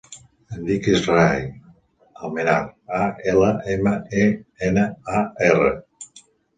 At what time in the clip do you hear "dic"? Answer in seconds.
0.69-0.87